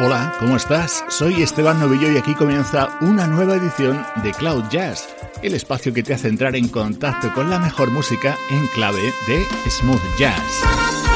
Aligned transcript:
Hola, 0.00 0.32
¿cómo 0.38 0.56
estás? 0.56 1.04
Soy 1.08 1.42
Esteban 1.42 1.80
Novillo 1.80 2.12
y 2.12 2.16
aquí 2.16 2.32
comienza 2.32 2.96
una 3.00 3.26
nueva 3.26 3.56
edición 3.56 4.06
de 4.22 4.30
Cloud 4.30 4.62
Jazz, 4.70 5.08
el 5.42 5.54
espacio 5.54 5.92
que 5.92 6.04
te 6.04 6.14
hace 6.14 6.28
entrar 6.28 6.54
en 6.54 6.68
contacto 6.68 7.32
con 7.34 7.50
la 7.50 7.58
mejor 7.58 7.90
música 7.90 8.36
en 8.48 8.64
clave 8.68 9.02
de 9.26 9.44
smooth 9.68 10.00
jazz. 10.16 11.07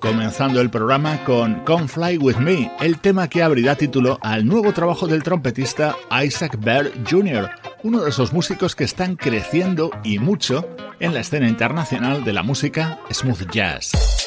Comenzando 0.00 0.60
el 0.60 0.70
programa 0.70 1.24
con 1.24 1.64
Come 1.64 1.88
Fly 1.88 2.18
With 2.18 2.36
Me, 2.36 2.70
el 2.80 2.98
tema 2.98 3.28
que 3.28 3.42
abrirá 3.42 3.74
título 3.76 4.18
al 4.22 4.46
nuevo 4.46 4.72
trabajo 4.72 5.06
del 5.06 5.22
trompetista 5.22 5.94
Isaac 6.24 6.58
Baird 6.60 6.92
Jr., 7.08 7.50
uno 7.82 8.02
de 8.02 8.10
esos 8.10 8.32
músicos 8.32 8.74
que 8.74 8.84
están 8.84 9.16
creciendo 9.16 9.90
y 10.02 10.18
mucho 10.18 10.68
en 11.00 11.14
la 11.14 11.20
escena 11.20 11.48
internacional 11.48 12.24
de 12.24 12.32
la 12.32 12.42
música 12.42 12.98
smooth 13.12 13.50
jazz. 13.50 14.25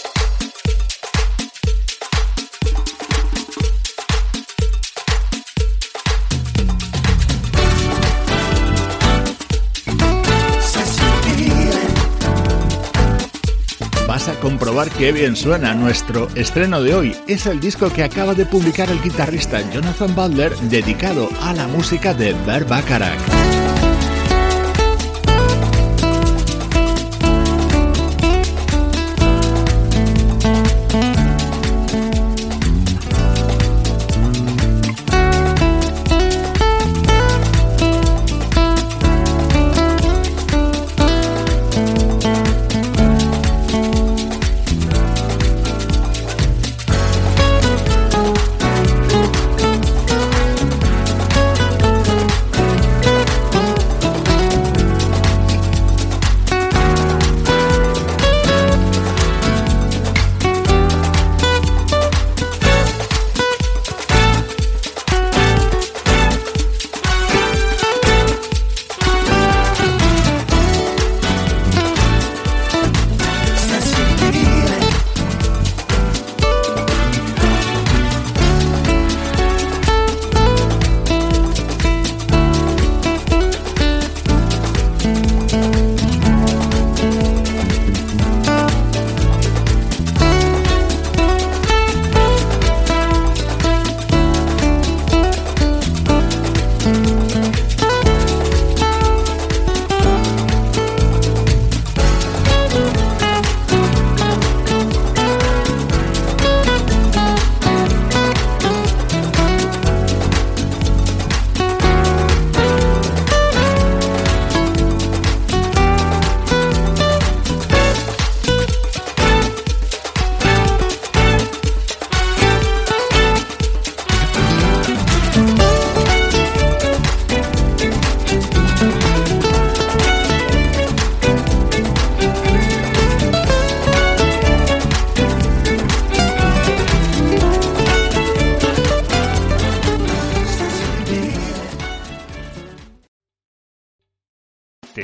A 14.27 14.33
comprobar 14.39 14.89
qué 14.89 15.11
bien 15.11 15.35
suena. 15.35 15.73
Nuestro 15.73 16.27
estreno 16.35 16.81
de 16.81 16.93
hoy 16.93 17.15
es 17.27 17.45
el 17.45 17.59
disco 17.59 17.89
que 17.89 18.03
acaba 18.03 18.33
de 18.33 18.45
publicar 18.45 18.89
el 18.89 19.01
guitarrista 19.01 19.61
Jonathan 19.71 20.13
Butler 20.13 20.55
dedicado 20.69 21.29
a 21.41 21.53
la 21.53 21.67
música 21.67 22.13
de 22.13 22.33
Bert 22.45 22.67
Bacharach. 22.67 23.68